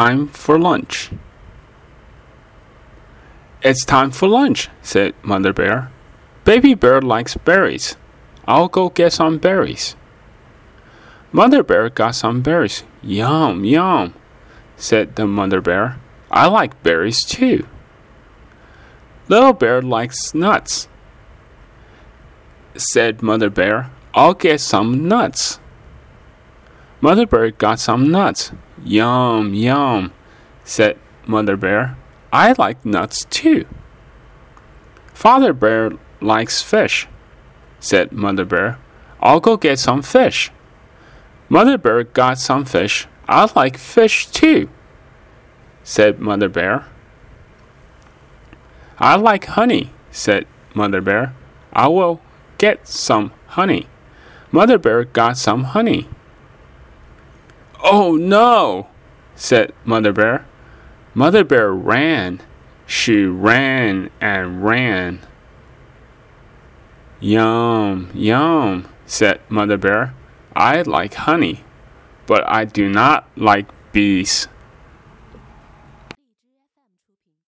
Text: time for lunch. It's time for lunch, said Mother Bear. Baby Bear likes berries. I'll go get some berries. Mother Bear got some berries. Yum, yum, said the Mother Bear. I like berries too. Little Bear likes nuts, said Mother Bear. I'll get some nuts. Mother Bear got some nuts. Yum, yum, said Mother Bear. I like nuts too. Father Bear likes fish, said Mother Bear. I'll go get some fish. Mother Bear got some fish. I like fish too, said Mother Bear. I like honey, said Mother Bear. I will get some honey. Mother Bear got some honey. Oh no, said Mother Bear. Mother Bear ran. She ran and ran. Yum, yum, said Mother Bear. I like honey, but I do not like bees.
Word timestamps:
time 0.00 0.28
for 0.28 0.58
lunch. 0.58 1.10
It's 3.60 3.84
time 3.84 4.10
for 4.10 4.26
lunch, 4.28 4.70
said 4.80 5.12
Mother 5.22 5.52
Bear. 5.52 5.90
Baby 6.44 6.72
Bear 6.72 7.02
likes 7.02 7.36
berries. 7.36 7.98
I'll 8.46 8.68
go 8.68 8.88
get 8.88 9.12
some 9.12 9.36
berries. 9.36 9.96
Mother 11.32 11.62
Bear 11.62 11.90
got 11.90 12.14
some 12.14 12.40
berries. 12.40 12.82
Yum, 13.02 13.66
yum, 13.66 14.14
said 14.78 15.16
the 15.16 15.26
Mother 15.26 15.60
Bear. 15.60 15.98
I 16.30 16.46
like 16.46 16.82
berries 16.82 17.22
too. 17.22 17.66
Little 19.28 19.52
Bear 19.52 19.82
likes 19.82 20.32
nuts, 20.32 20.88
said 22.74 23.20
Mother 23.20 23.50
Bear. 23.50 23.90
I'll 24.14 24.32
get 24.32 24.62
some 24.62 25.06
nuts. 25.08 25.60
Mother 27.02 27.26
Bear 27.26 27.50
got 27.50 27.78
some 27.78 28.10
nuts. 28.10 28.52
Yum, 28.84 29.54
yum, 29.54 30.12
said 30.64 30.98
Mother 31.26 31.56
Bear. 31.56 31.96
I 32.32 32.54
like 32.56 32.84
nuts 32.84 33.24
too. 33.24 33.66
Father 35.12 35.52
Bear 35.52 35.92
likes 36.20 36.62
fish, 36.62 37.06
said 37.78 38.12
Mother 38.12 38.44
Bear. 38.44 38.78
I'll 39.20 39.40
go 39.40 39.56
get 39.56 39.78
some 39.78 40.02
fish. 40.02 40.50
Mother 41.48 41.76
Bear 41.76 42.04
got 42.04 42.38
some 42.38 42.64
fish. 42.64 43.06
I 43.28 43.50
like 43.54 43.76
fish 43.76 44.26
too, 44.26 44.70
said 45.84 46.20
Mother 46.20 46.48
Bear. 46.48 46.86
I 48.98 49.16
like 49.16 49.46
honey, 49.46 49.92
said 50.10 50.46
Mother 50.74 51.00
Bear. 51.00 51.34
I 51.72 51.88
will 51.88 52.20
get 52.58 52.86
some 52.88 53.32
honey. 53.48 53.88
Mother 54.52 54.78
Bear 54.78 55.04
got 55.04 55.36
some 55.36 55.64
honey. 55.64 56.08
Oh 57.82 58.16
no, 58.16 58.88
said 59.34 59.72
Mother 59.84 60.12
Bear. 60.12 60.46
Mother 61.14 61.44
Bear 61.44 61.72
ran. 61.72 62.40
She 62.86 63.24
ran 63.24 64.10
and 64.20 64.64
ran. 64.64 65.20
Yum, 67.20 68.10
yum, 68.14 68.88
said 69.06 69.40
Mother 69.48 69.76
Bear. 69.76 70.14
I 70.54 70.82
like 70.82 71.14
honey, 71.14 71.64
but 72.26 72.42
I 72.48 72.64
do 72.64 72.88
not 72.88 73.28
like 73.36 73.66
bees. 73.92 74.48